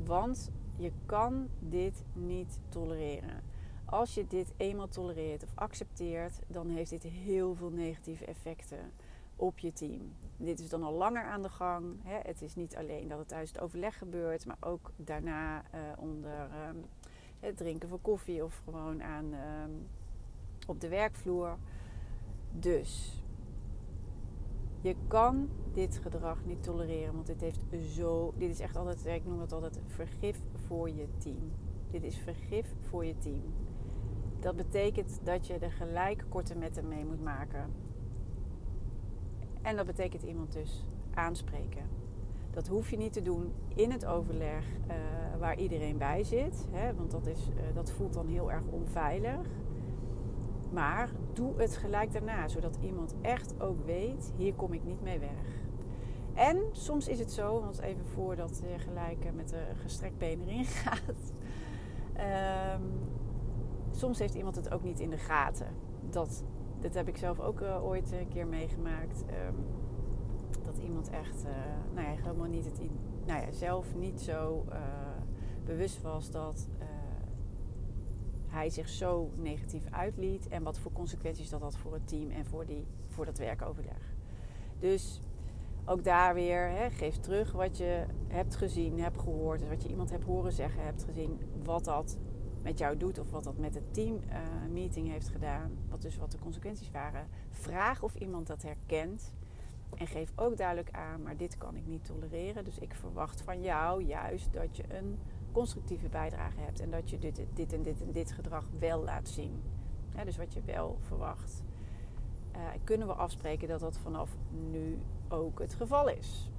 Want 0.05 0.51
je 0.75 0.91
kan 1.05 1.47
dit 1.59 2.03
niet 2.13 2.59
tolereren. 2.69 3.43
Als 3.85 4.13
je 4.13 4.27
dit 4.27 4.53
eenmaal 4.57 4.87
tolereert 4.87 5.43
of 5.43 5.51
accepteert, 5.55 6.39
dan 6.47 6.69
heeft 6.69 6.89
dit 6.89 7.03
heel 7.03 7.55
veel 7.55 7.69
negatieve 7.69 8.25
effecten 8.25 8.91
op 9.35 9.59
je 9.59 9.73
team. 9.73 10.13
Dit 10.37 10.59
is 10.59 10.69
dan 10.69 10.83
al 10.83 10.93
langer 10.93 11.23
aan 11.23 11.41
de 11.41 11.49
gang. 11.49 11.99
Het 12.03 12.41
is 12.41 12.55
niet 12.55 12.75
alleen 12.75 13.07
dat 13.07 13.17
het 13.17 13.27
tijdens 13.27 13.51
het 13.51 13.61
overleg 13.61 13.97
gebeurt, 13.97 14.45
maar 14.45 14.57
ook 14.59 14.91
daarna 14.95 15.57
uh, 15.57 15.79
onder 15.97 16.49
um, 16.69 16.85
het 17.39 17.57
drinken 17.57 17.89
van 17.89 18.01
koffie 18.01 18.43
of 18.43 18.61
gewoon 18.63 19.03
aan, 19.03 19.33
um, 19.33 19.87
op 20.67 20.81
de 20.81 20.87
werkvloer. 20.87 21.57
Dus 22.51 23.22
je 24.83 24.95
kan 25.07 25.49
dit 25.73 25.99
gedrag 26.03 26.45
niet 26.45 26.63
tolereren, 26.63 27.13
want 27.13 27.27
dit 27.27 27.41
heeft 27.41 27.59
zo. 27.95 28.33
Dit 28.37 28.49
is 28.49 28.59
echt 28.59 28.75
altijd, 28.75 29.05
ik 29.05 29.25
noem 29.25 29.39
het 29.39 29.51
altijd 29.51 29.79
vergif 29.85 30.39
voor 30.53 30.89
je 30.89 31.07
team. 31.17 31.51
Dit 31.91 32.03
is 32.03 32.17
vergif 32.17 32.75
voor 32.79 33.05
je 33.05 33.17
team. 33.17 33.41
Dat 34.39 34.55
betekent 34.55 35.19
dat 35.23 35.47
je 35.47 35.57
er 35.57 35.71
gelijk 35.71 36.25
korte 36.29 36.55
metten 36.55 36.87
mee 36.87 37.05
moet 37.05 37.23
maken. 37.23 37.71
En 39.61 39.75
dat 39.75 39.85
betekent 39.85 40.23
iemand 40.23 40.53
dus 40.53 40.85
aanspreken. 41.13 41.83
Dat 42.51 42.67
hoef 42.67 42.89
je 42.89 42.97
niet 42.97 43.13
te 43.13 43.21
doen 43.21 43.53
in 43.75 43.91
het 43.91 44.05
overleg 44.05 44.65
uh, 44.87 44.95
waar 45.39 45.57
iedereen 45.57 45.97
bij 45.97 46.23
zit. 46.23 46.67
Hè, 46.71 46.95
want 46.95 47.11
dat, 47.11 47.27
is, 47.27 47.49
uh, 47.49 47.75
dat 47.75 47.91
voelt 47.91 48.13
dan 48.13 48.27
heel 48.27 48.51
erg 48.51 48.65
onveilig. 48.67 49.47
Maar 50.71 51.09
doe 51.33 51.53
het 51.57 51.77
gelijk 51.77 52.11
daarna, 52.11 52.47
zodat 52.47 52.77
iemand 52.81 53.15
echt 53.21 53.61
ook 53.61 53.85
weet: 53.85 54.33
hier 54.35 54.53
kom 54.53 54.73
ik 54.73 54.83
niet 54.83 55.01
mee 55.01 55.19
weg. 55.19 55.61
En 56.33 56.63
soms 56.71 57.07
is 57.07 57.19
het 57.19 57.31
zo, 57.31 57.59
want 57.59 57.79
even 57.79 58.05
voordat 58.05 58.61
je 58.63 58.79
gelijk 58.79 59.33
met 59.33 59.49
de 59.49 59.63
gestrekt 59.81 60.17
been 60.17 60.41
erin 60.41 60.65
gaat. 60.83 61.33
Um, 62.77 62.91
soms 63.91 64.19
heeft 64.19 64.33
iemand 64.33 64.55
het 64.55 64.73
ook 64.73 64.83
niet 64.83 64.99
in 64.99 65.09
de 65.09 65.17
gaten. 65.17 65.67
Dat, 66.09 66.43
dat 66.81 66.93
heb 66.93 67.07
ik 67.07 67.17
zelf 67.17 67.39
ook 67.39 67.61
uh, 67.61 67.85
ooit 67.85 68.11
een 68.11 68.27
keer 68.27 68.47
meegemaakt. 68.47 69.23
Um, 69.47 69.65
dat 70.63 70.77
iemand 70.77 71.09
echt, 71.09 71.45
uh, 71.45 71.51
nou 71.93 72.07
ja, 72.07 72.15
helemaal 72.21 72.47
niet 72.47 72.65
het, 72.65 72.79
nou 73.25 73.41
ja, 73.41 73.51
zelf 73.51 73.95
niet 73.95 74.21
zo 74.21 74.65
bewust 75.65 76.01
was 76.01 76.31
dat 76.31 76.67
hij 78.53 78.69
zich 78.69 78.89
zo 78.89 79.31
negatief 79.35 79.83
uitliet 79.89 80.47
en 80.47 80.63
wat 80.63 80.79
voor 80.79 80.91
consequenties 80.91 81.49
dat 81.49 81.61
had 81.61 81.77
voor 81.77 81.93
het 81.93 82.07
team 82.07 82.31
en 82.31 82.45
voor, 82.45 82.65
die, 82.65 82.85
voor 83.07 83.25
dat 83.25 83.37
werkoverleg. 83.37 84.15
Dus 84.79 85.21
ook 85.85 86.03
daar 86.03 86.33
weer, 86.33 86.69
hè, 86.69 86.89
geef 86.89 87.17
terug 87.17 87.51
wat 87.51 87.77
je 87.77 88.05
hebt 88.27 88.55
gezien, 88.55 88.99
hebt 88.99 89.19
gehoord, 89.19 89.67
wat 89.67 89.83
je 89.83 89.89
iemand 89.89 90.09
hebt 90.09 90.23
horen 90.23 90.51
zeggen, 90.51 90.83
hebt 90.83 91.03
gezien, 91.03 91.39
wat 91.63 91.85
dat 91.85 92.17
met 92.61 92.77
jou 92.77 92.97
doet 92.97 93.19
of 93.19 93.31
wat 93.31 93.43
dat 93.43 93.57
met 93.57 93.73
het 93.73 93.93
team 93.93 94.15
uh, 94.15 94.37
meeting 94.71 95.11
heeft 95.11 95.29
gedaan, 95.29 95.71
wat 95.89 96.01
dus 96.01 96.17
wat 96.17 96.31
de 96.31 96.39
consequenties 96.39 96.91
waren. 96.91 97.27
Vraag 97.49 98.03
of 98.03 98.15
iemand 98.15 98.47
dat 98.47 98.61
herkent 98.61 99.33
en 99.95 100.07
geef 100.07 100.31
ook 100.35 100.57
duidelijk 100.57 100.91
aan, 100.91 101.21
maar 101.21 101.37
dit 101.37 101.57
kan 101.57 101.75
ik 101.75 101.85
niet 101.85 102.05
tolereren, 102.05 102.63
dus 102.63 102.79
ik 102.79 102.93
verwacht 102.93 103.41
van 103.41 103.61
jou 103.61 104.03
juist 104.03 104.53
dat 104.53 104.77
je 104.77 104.83
een 104.87 105.19
constructieve 105.53 106.09
bijdrage 106.09 106.59
hebt. 106.59 106.79
En 106.79 106.91
dat 106.91 107.09
je 107.09 107.19
dit, 107.19 107.41
dit 107.53 107.73
en 107.73 107.81
dit 107.81 108.01
en 108.01 108.11
dit 108.11 108.31
gedrag 108.31 108.65
wel 108.79 109.03
laat 109.03 109.27
zien. 109.27 109.61
dus 110.25 110.37
wat 110.37 110.53
je 110.53 110.61
wel 110.65 110.97
verwacht. 111.01 111.63
Uh, 112.55 112.59
kunnen 112.83 113.07
we 113.07 113.13
afspreken 113.13 113.67
dat 113.67 113.79
dat 113.79 113.97
vanaf 113.97 114.37
nu 114.71 114.99
ook 115.27 115.59
het 115.59 115.73
geval 115.73 116.09
is. 116.09 116.49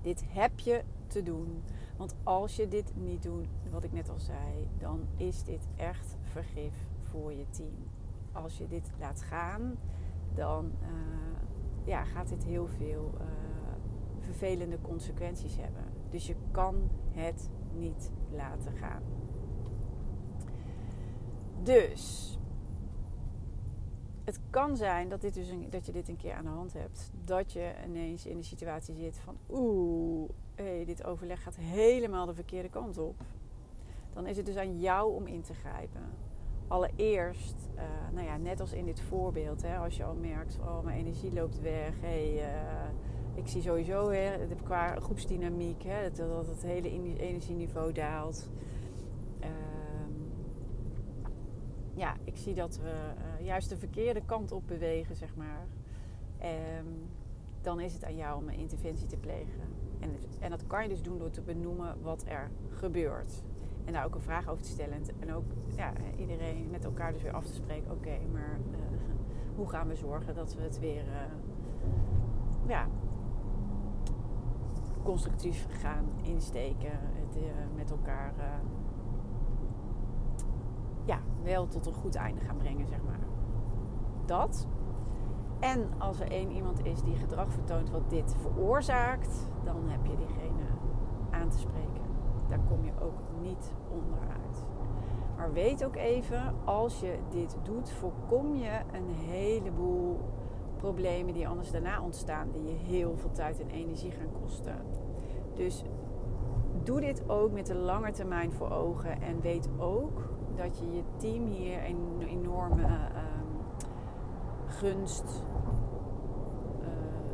Dit 0.00 0.24
heb 0.28 0.58
je 0.58 0.82
te 1.06 1.22
doen. 1.22 1.62
Want 1.96 2.14
als 2.22 2.56
je 2.56 2.68
dit 2.68 2.92
niet 2.96 3.22
doet, 3.22 3.46
wat 3.70 3.84
ik 3.84 3.92
net 3.92 4.08
al 4.08 4.18
zei, 4.18 4.68
dan 4.78 5.06
is 5.16 5.44
dit 5.44 5.66
echt 5.76 6.16
vergif 6.22 6.74
voor 7.02 7.32
je 7.32 7.44
team. 7.50 7.74
Als 8.32 8.58
je 8.58 8.66
dit 8.66 8.90
laat 8.98 9.22
gaan, 9.22 9.76
dan 10.34 10.72
uh, 10.82 10.88
ja, 11.84 12.04
gaat 12.04 12.28
dit 12.28 12.44
heel 12.44 12.66
veel 12.66 13.14
uh, 13.14 13.26
vervelende 14.20 14.80
consequenties 14.80 15.56
hebben. 15.56 15.84
Dus 16.10 16.26
je 16.26 16.34
kan 16.50 16.90
het 17.10 17.50
niet 17.78 18.10
laten 18.30 18.72
gaan. 18.72 19.02
Dus 21.62 22.38
het 24.24 24.40
kan 24.50 24.76
zijn 24.76 25.08
dat, 25.08 25.20
dit 25.20 25.34
dus 25.34 25.48
een, 25.48 25.66
dat 25.70 25.86
je 25.86 25.92
dit 25.92 26.08
een 26.08 26.16
keer 26.16 26.34
aan 26.34 26.44
de 26.44 26.50
hand 26.50 26.72
hebt. 26.72 27.10
Dat 27.24 27.52
je 27.52 27.72
ineens 27.86 28.26
in 28.26 28.36
de 28.36 28.42
situatie 28.42 28.94
zit 28.94 29.18
van 29.18 29.36
oeh, 29.50 30.30
hey, 30.54 30.84
dit 30.84 31.04
overleg 31.04 31.42
gaat 31.42 31.56
helemaal 31.56 32.26
de 32.26 32.34
verkeerde 32.34 32.68
kant 32.68 32.98
op. 32.98 33.16
Dan 34.12 34.26
is 34.26 34.36
het 34.36 34.46
dus 34.46 34.56
aan 34.56 34.80
jou 34.80 35.14
om 35.14 35.26
in 35.26 35.42
te 35.42 35.54
grijpen. 35.54 36.02
Allereerst, 36.68 37.68
uh, 37.74 37.82
nou 38.12 38.26
ja, 38.26 38.36
net 38.36 38.60
als 38.60 38.72
in 38.72 38.84
dit 38.84 39.00
voorbeeld, 39.00 39.62
hè, 39.62 39.76
als 39.76 39.96
je 39.96 40.04
al 40.04 40.14
merkt, 40.14 40.58
oh 40.60 40.84
mijn 40.84 40.98
energie 40.98 41.32
loopt 41.32 41.60
weg, 41.60 42.00
hey, 42.00 42.42
ik 43.38 43.48
zie 43.48 43.62
sowieso 43.62 44.10
hè, 44.10 44.46
qua 44.64 44.94
groepsdynamiek 45.00 45.82
hè, 45.82 46.10
dat, 46.10 46.28
dat 46.28 46.46
het 46.46 46.62
hele 46.62 47.18
energieniveau 47.18 47.92
daalt. 47.92 48.48
Uh, 49.40 49.48
ja, 51.94 52.16
ik 52.24 52.36
zie 52.36 52.54
dat 52.54 52.78
we 52.78 52.90
uh, 53.40 53.46
juist 53.46 53.68
de 53.68 53.76
verkeerde 53.76 54.22
kant 54.26 54.52
op 54.52 54.66
bewegen, 54.66 55.16
zeg 55.16 55.34
maar. 55.36 55.66
Um, 56.42 57.08
dan 57.60 57.80
is 57.80 57.92
het 57.92 58.04
aan 58.04 58.16
jou 58.16 58.42
om 58.42 58.48
een 58.48 58.58
interventie 58.58 59.06
te 59.06 59.16
plegen. 59.16 59.60
En, 60.00 60.10
en, 60.38 60.50
dat 60.50 60.66
kan 60.66 60.82
je 60.82 60.88
dus 60.88 61.02
doen 61.02 61.18
door 61.18 61.30
te 61.30 61.40
benoemen 61.40 62.02
wat 62.02 62.24
er 62.28 62.50
gebeurt. 62.70 63.42
En 63.84 63.92
daar 63.92 64.04
ook 64.04 64.14
een 64.14 64.20
vraag 64.20 64.48
over 64.48 64.62
te 64.62 64.70
stellen. 64.70 65.02
En 65.18 65.34
ook 65.34 65.44
ja, 65.76 65.92
iedereen 66.16 66.70
met 66.70 66.84
elkaar 66.84 67.12
dus 67.12 67.22
weer 67.22 67.32
af 67.32 67.44
te 67.44 67.54
spreken. 67.54 67.90
Oké, 67.90 68.18
maar 68.32 68.58
uh, 68.70 68.76
hoe 69.56 69.68
gaan 69.68 69.88
we 69.88 69.96
zorgen 69.96 70.34
dat 70.34 70.54
we 70.54 70.62
het 70.62 70.78
weer 70.78 71.04
uh, 71.04 71.20
ja, 72.66 72.88
constructief 75.08 75.66
gaan 75.70 76.04
insteken. 76.22 76.90
Het 76.92 77.36
uh, 77.36 77.42
met 77.74 77.90
elkaar 77.90 78.32
uh, 78.38 78.44
ja, 81.04 81.18
wel 81.42 81.66
tot 81.66 81.86
een 81.86 81.94
goed 81.94 82.14
einde 82.14 82.40
gaan 82.40 82.56
brengen, 82.56 82.86
zeg 82.86 83.02
maar. 83.02 83.18
Dat. 84.26 84.66
En 85.60 85.88
als 85.98 86.20
er 86.20 86.30
één 86.30 86.50
iemand 86.50 86.84
is 86.84 87.02
die 87.02 87.16
gedrag 87.16 87.52
vertoont 87.52 87.90
wat 87.90 88.10
dit 88.10 88.36
veroorzaakt, 88.40 89.50
dan 89.64 89.88
heb 89.88 90.06
je 90.06 90.16
diegene 90.16 90.64
aan 91.30 91.48
te 91.48 91.58
spreken. 91.58 92.02
Daar 92.48 92.60
kom 92.68 92.84
je 92.84 92.92
ook 93.00 93.18
niet 93.40 93.72
onderuit. 93.90 94.64
Maar 95.36 95.52
weet 95.52 95.84
ook 95.84 95.96
even, 95.96 96.54
als 96.64 97.00
je 97.00 97.18
dit 97.28 97.56
doet, 97.62 97.90
voorkom 97.90 98.54
je 98.54 98.80
een 98.92 99.08
heleboel 99.08 100.20
problemen 100.78 101.34
die 101.34 101.48
anders 101.48 101.70
daarna 101.70 102.02
ontstaan, 102.02 102.50
die 102.52 102.64
je 102.64 102.94
heel 102.94 103.16
veel 103.16 103.30
tijd 103.30 103.60
en 103.60 103.70
energie 103.70 104.10
gaan 104.10 104.32
kosten. 104.42 104.76
Dus 105.54 105.84
doe 106.82 107.00
dit 107.00 107.28
ook 107.28 107.52
met 107.52 107.66
de 107.66 107.74
lange 107.74 108.12
termijn 108.12 108.52
voor 108.52 108.70
ogen 108.70 109.22
en 109.22 109.40
weet 109.40 109.68
ook 109.78 110.28
dat 110.54 110.78
je 110.78 110.94
je 110.94 111.02
team 111.16 111.46
hier 111.46 111.84
een 111.84 112.26
enorme 112.28 112.82
uh, 112.82 113.22
gunst, 114.66 115.44
uh, 116.80 116.86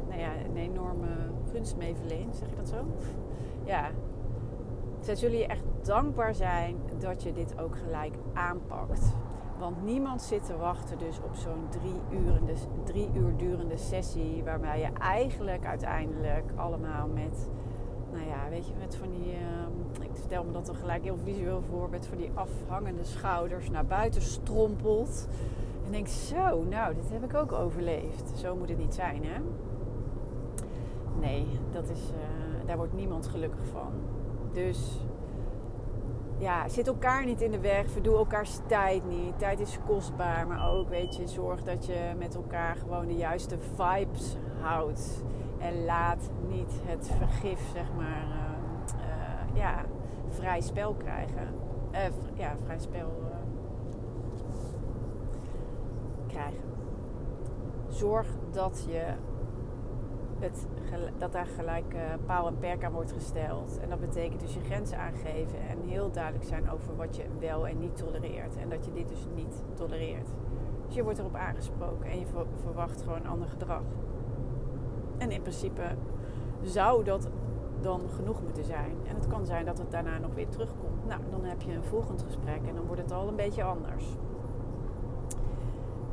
nou 0.08 0.20
ja, 0.20 0.30
een 0.44 0.56
enorme 0.56 1.08
gunst 1.52 1.76
mee 1.76 1.94
verleent, 1.94 2.36
zeg 2.36 2.50
je 2.50 2.56
dat 2.56 2.68
zo? 2.68 2.84
Ja, 3.64 3.90
zij 5.00 5.14
zullen 5.14 5.38
je 5.38 5.46
echt 5.46 5.64
dankbaar 5.82 6.34
zijn 6.34 6.76
dat 6.98 7.22
je 7.22 7.32
dit 7.32 7.58
ook 7.58 7.76
gelijk 7.76 8.14
aanpakt. 8.32 9.14
Want 9.64 9.84
niemand 9.84 10.22
zit 10.22 10.46
te 10.46 10.56
wachten 10.56 10.98
dus 10.98 11.18
op 11.18 11.34
zo'n 11.34 11.68
drie, 11.68 12.24
drie 12.84 13.10
uur 13.14 13.36
durende 13.36 13.76
sessie. 13.76 14.42
Waarbij 14.44 14.78
je 14.78 14.88
eigenlijk 14.98 15.66
uiteindelijk 15.66 16.52
allemaal 16.54 17.08
met, 17.08 17.48
nou 18.12 18.26
ja, 18.26 18.48
weet 18.50 18.66
je, 18.66 18.72
met 18.78 18.96
van 18.96 19.10
die. 19.10 19.32
Uh, 19.32 20.04
ik 20.04 20.10
stel 20.24 20.44
me 20.44 20.52
dat 20.52 20.68
er 20.68 20.74
gelijk 20.74 21.02
heel 21.02 21.16
visueel 21.16 21.62
voor. 21.62 21.90
Met 21.90 22.06
van 22.06 22.16
die 22.16 22.30
afhangende 22.34 23.04
schouders 23.04 23.70
naar 23.70 23.86
buiten 23.86 24.22
strompelt. 24.22 25.28
En 25.86 25.92
denk 25.92 26.06
zo, 26.06 26.62
nou, 26.62 26.94
dit 26.94 27.10
heb 27.10 27.24
ik 27.24 27.34
ook 27.34 27.52
overleefd. 27.52 28.32
Zo 28.38 28.56
moet 28.56 28.68
het 28.68 28.78
niet 28.78 28.94
zijn, 28.94 29.24
hè? 29.24 29.40
Nee, 31.20 31.46
dat 31.72 31.88
is, 31.88 32.10
uh, 32.10 32.66
daar 32.66 32.76
wordt 32.76 32.94
niemand 32.94 33.26
gelukkig 33.26 33.66
van. 33.72 33.92
Dus 34.52 35.00
ja, 36.44 36.68
zit 36.68 36.86
elkaar 36.86 37.24
niet 37.24 37.40
in 37.40 37.50
de 37.50 37.60
weg. 37.60 37.90
Verdoe 37.90 38.16
elkaars 38.16 38.58
tijd 38.66 39.08
niet. 39.08 39.38
Tijd 39.38 39.60
is 39.60 39.78
kostbaar. 39.86 40.46
Maar 40.46 40.70
ook, 40.70 40.88
weet 40.88 41.16
je, 41.16 41.26
zorg 41.26 41.62
dat 41.62 41.86
je 41.86 42.12
met 42.18 42.34
elkaar 42.34 42.76
gewoon 42.76 43.06
de 43.06 43.16
juiste 43.16 43.58
vibes 43.58 44.36
houdt. 44.60 45.22
En 45.58 45.84
laat 45.84 46.30
niet 46.48 46.72
het 46.84 47.10
vergif, 47.18 47.60
zeg 47.72 47.86
maar, 47.96 48.26
uh, 48.96 49.56
ja, 49.56 49.84
vrij 50.28 50.60
spel 50.60 50.94
krijgen. 50.94 51.48
Uh, 51.92 52.00
ja, 52.34 52.56
vrij 52.64 52.78
spel 52.78 53.12
krijgen. 56.26 56.72
Zorg 57.88 58.26
dat 58.50 58.84
je 58.88 59.04
dat 61.18 61.32
daar 61.32 61.46
gelijk 61.46 61.94
uh, 61.94 62.00
paal 62.26 62.46
en 62.46 62.58
perk 62.58 62.84
aan 62.84 62.92
wordt 62.92 63.12
gesteld. 63.12 63.78
En 63.80 63.88
dat 63.88 64.00
betekent 64.00 64.40
dus 64.40 64.54
je 64.54 64.60
grenzen 64.60 64.98
aangeven 64.98 65.58
en 65.68 65.78
heel 65.88 66.10
duidelijk 66.10 66.44
zijn 66.44 66.70
over 66.70 66.96
wat 66.96 67.16
je 67.16 67.24
wel 67.38 67.66
en 67.66 67.78
niet 67.78 67.96
tolereert. 67.96 68.56
En 68.56 68.68
dat 68.68 68.84
je 68.84 68.92
dit 68.92 69.08
dus 69.08 69.26
niet 69.34 69.62
tolereert. 69.74 70.28
Dus 70.86 70.94
je 70.94 71.02
wordt 71.02 71.18
erop 71.18 71.34
aangesproken 71.34 72.06
en 72.06 72.18
je 72.18 72.26
verwacht 72.62 73.02
gewoon 73.02 73.26
ander 73.26 73.48
gedrag. 73.48 73.82
En 75.18 75.30
in 75.30 75.42
principe 75.42 75.82
zou 76.62 77.04
dat 77.04 77.28
dan 77.80 78.00
genoeg 78.16 78.42
moeten 78.42 78.64
zijn. 78.64 78.96
En 79.08 79.14
het 79.14 79.26
kan 79.26 79.46
zijn 79.46 79.64
dat 79.64 79.78
het 79.78 79.90
daarna 79.90 80.18
nog 80.18 80.34
weer 80.34 80.48
terugkomt. 80.48 81.06
Nou, 81.06 81.20
dan 81.30 81.44
heb 81.44 81.62
je 81.62 81.72
een 81.72 81.84
volgend 81.84 82.22
gesprek 82.22 82.66
en 82.68 82.74
dan 82.74 82.86
wordt 82.86 83.02
het 83.02 83.12
al 83.12 83.28
een 83.28 83.36
beetje 83.36 83.62
anders. 83.62 84.04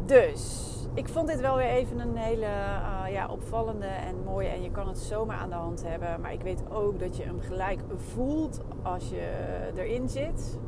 Dus 0.05 0.70
ik 0.93 1.09
vond 1.09 1.27
dit 1.27 1.39
wel 1.39 1.55
weer 1.55 1.69
even 1.69 1.99
een 1.99 2.17
hele 2.17 2.45
uh, 2.45 3.03
ja, 3.11 3.27
opvallende 3.27 3.85
en 3.85 4.23
mooie. 4.23 4.47
En 4.47 4.61
je 4.61 4.71
kan 4.71 4.87
het 4.87 4.97
zomaar 4.97 5.37
aan 5.37 5.49
de 5.49 5.55
hand 5.55 5.83
hebben. 5.83 6.21
Maar 6.21 6.33
ik 6.33 6.41
weet 6.41 6.63
ook 6.71 6.99
dat 6.99 7.17
je 7.17 7.23
hem 7.23 7.39
gelijk 7.39 7.79
voelt 7.95 8.61
als 8.81 9.09
je 9.09 9.29
erin 9.75 10.09
zit. 10.09 10.59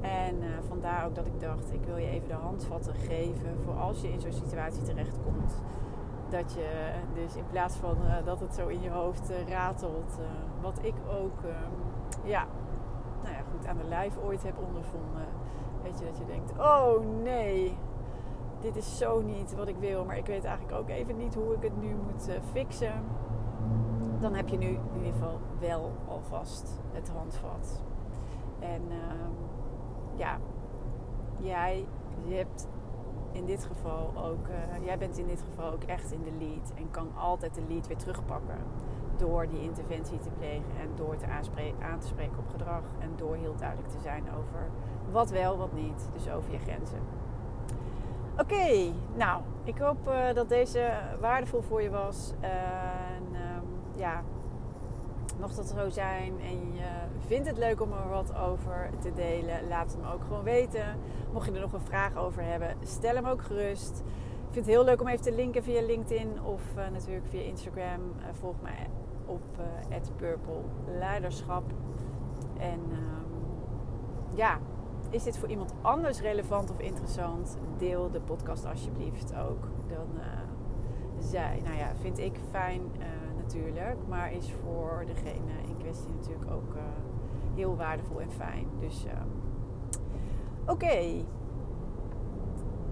En 0.00 0.36
uh, 0.42 0.48
vandaar 0.68 1.06
ook 1.06 1.14
dat 1.14 1.26
ik 1.26 1.40
dacht, 1.40 1.72
ik 1.72 1.84
wil 1.84 1.96
je 1.96 2.08
even 2.08 2.28
de 2.28 2.34
handvatten 2.34 2.94
geven 2.94 3.56
voor 3.64 3.74
als 3.74 4.00
je 4.00 4.08
in 4.08 4.20
zo'n 4.20 4.32
situatie 4.32 4.82
terechtkomt. 4.82 5.62
Dat 6.28 6.52
je 6.52 6.92
dus 7.14 7.36
in 7.36 7.46
plaats 7.50 7.76
van 7.76 7.96
uh, 8.04 8.14
dat 8.24 8.40
het 8.40 8.54
zo 8.54 8.66
in 8.66 8.82
je 8.82 8.90
hoofd 8.90 9.32
ratelt, 9.48 10.18
wat 10.60 10.78
ik 10.82 10.94
ook 11.20 11.38
ja, 12.24 12.46
nou 13.22 13.34
ja, 13.34 13.42
goed 13.52 13.66
aan 13.66 13.76
de 13.76 13.88
lijf 13.88 14.16
ooit 14.24 14.42
heb 14.42 14.58
ondervonden. 14.66 15.26
Weet 15.82 15.98
je, 15.98 16.04
dat 16.04 16.18
je 16.18 16.24
denkt, 16.24 16.52
oh 16.58 17.22
nee, 17.22 17.76
dit 18.64 18.76
is 18.76 18.98
zo 18.98 19.20
niet 19.20 19.54
wat 19.54 19.68
ik 19.68 19.76
wil, 19.76 20.04
maar 20.04 20.16
ik 20.16 20.26
weet 20.26 20.44
eigenlijk 20.44 20.78
ook 20.78 20.88
even 20.88 21.16
niet 21.16 21.34
hoe 21.34 21.54
ik 21.54 21.62
het 21.62 21.82
nu 21.82 21.94
moet 21.94 22.28
uh, 22.28 22.34
fixen. 22.52 23.04
Dan 24.20 24.34
heb 24.34 24.48
je 24.48 24.56
nu 24.56 24.66
in 24.66 24.96
ieder 24.96 25.12
geval 25.12 25.40
wel 25.60 25.92
alvast 26.08 26.80
het 26.92 27.08
handvat. 27.08 27.82
En 28.58 28.82
uh, 28.88 28.96
ja, 30.14 30.38
jij 31.40 31.86
hebt 32.28 32.68
in 33.32 33.44
dit 33.44 33.64
geval 33.64 34.12
ook, 34.16 34.48
uh, 34.48 34.84
jij 34.84 34.98
bent 34.98 35.18
in 35.18 35.26
dit 35.26 35.42
geval 35.42 35.72
ook 35.72 35.82
echt 35.82 36.12
in 36.12 36.22
de 36.22 36.32
lead 36.38 36.72
en 36.74 36.90
kan 36.90 37.08
altijd 37.16 37.54
de 37.54 37.62
lead 37.68 37.86
weer 37.86 37.96
terugpakken. 37.96 38.58
Door 39.16 39.48
die 39.48 39.62
interventie 39.62 40.18
te 40.18 40.30
plegen 40.30 40.76
en 40.80 40.88
door 40.94 41.16
te 41.16 41.26
aan 41.80 41.98
te 41.98 42.06
spreken 42.06 42.38
op 42.38 42.48
gedrag 42.48 42.82
en 42.98 43.10
door 43.16 43.34
heel 43.34 43.56
duidelijk 43.56 43.88
te 43.88 44.00
zijn 44.00 44.24
over 44.36 44.70
wat 45.10 45.30
wel, 45.30 45.56
wat 45.56 45.72
niet. 45.72 46.08
Dus 46.12 46.30
over 46.30 46.52
je 46.52 46.58
grenzen. 46.58 47.23
Oké, 48.38 48.92
nou, 49.16 49.42
ik 49.64 49.78
hoop 49.78 50.08
uh, 50.08 50.32
dat 50.34 50.48
deze 50.48 50.92
waardevol 51.20 51.62
voor 51.62 51.82
je 51.82 51.90
was. 51.90 52.32
en 52.40 53.24
um, 53.34 53.62
ja, 53.94 54.22
mocht 55.40 55.56
dat 55.56 55.66
zo 55.66 55.88
zijn 55.88 56.40
en 56.40 56.74
je 56.74 56.84
vindt 57.26 57.48
het 57.48 57.58
leuk 57.58 57.80
om 57.80 57.92
er 57.92 58.08
wat 58.08 58.36
over 58.36 58.90
te 59.00 59.12
delen, 59.12 59.68
laat 59.68 59.92
het 59.92 60.00
me 60.00 60.12
ook 60.12 60.22
gewoon 60.22 60.42
weten. 60.42 60.98
Mocht 61.32 61.46
je 61.46 61.52
er 61.52 61.60
nog 61.60 61.72
een 61.72 61.80
vraag 61.80 62.16
over 62.16 62.42
hebben, 62.42 62.76
stel 62.82 63.14
hem 63.14 63.26
ook 63.26 63.42
gerust. 63.42 63.98
Ik 64.48 64.60
vind 64.60 64.66
het 64.66 64.74
heel 64.74 64.84
leuk 64.84 65.00
om 65.00 65.08
even 65.08 65.24
te 65.24 65.34
linken 65.34 65.62
via 65.62 65.82
LinkedIn 65.82 66.42
of 66.42 66.62
uh, 66.76 66.88
natuurlijk 66.92 67.26
via 67.26 67.42
Instagram. 67.42 68.00
Uh, 68.00 68.24
volg 68.32 68.54
mij 68.62 68.90
op 69.26 69.42
uh, 69.90 69.96
Purple 70.16 70.62
Leiderschap. 70.98 71.64
En 72.58 72.80
um, 72.90 73.34
ja, 74.34 74.58
is 75.14 75.22
dit 75.22 75.38
voor 75.38 75.48
iemand 75.48 75.74
anders 75.80 76.20
relevant 76.20 76.70
of 76.70 76.78
interessant? 76.78 77.58
Deel 77.76 78.10
de 78.10 78.20
podcast 78.20 78.66
alsjeblieft 78.66 79.34
ook. 79.34 79.68
Dan 79.88 80.08
uh, 80.16 80.24
zij, 81.18 81.60
nou 81.64 81.76
ja, 81.76 81.94
vind 82.00 82.18
ik 82.18 82.36
fijn 82.50 82.80
uh, 82.80 83.06
natuurlijk, 83.36 83.96
maar 84.08 84.32
is 84.32 84.52
voor 84.52 85.04
degene 85.06 85.52
in 85.68 85.76
kwestie 85.76 86.12
natuurlijk 86.12 86.50
ook 86.50 86.74
uh, 86.74 86.82
heel 87.54 87.76
waardevol 87.76 88.20
en 88.20 88.30
fijn. 88.30 88.66
Dus 88.78 89.06
oké, 90.66 91.24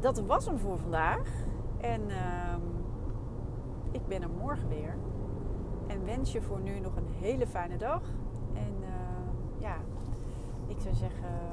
dat 0.01 0.21
was 0.21 0.47
hem 0.47 0.59
voor 0.59 0.79
vandaag. 0.79 1.31
En 1.81 2.11
ehm, 2.11 2.61
ik 3.91 4.07
ben 4.07 4.23
er 4.23 4.31
morgen 4.31 4.69
weer. 4.69 4.97
En 5.87 6.05
wens 6.05 6.33
je 6.33 6.43
voor 6.43 6.61
nu 6.61 6.81
nog 6.81 6.97
een 6.97 7.09
hele 7.21 7.47
fijne 7.47 7.77
dag. 7.77 8.03
En 8.55 8.75
ja, 9.59 9.77
ik 10.67 10.81
zou 10.81 10.95
zeggen 10.95 11.53